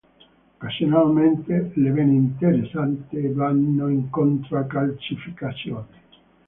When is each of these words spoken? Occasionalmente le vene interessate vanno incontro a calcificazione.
Occasionalmente 0.57 1.73
le 1.75 1.91
vene 1.91 2.15
interessate 2.15 3.31
vanno 3.33 3.87
incontro 3.87 4.57
a 4.57 4.63
calcificazione. 4.65 5.99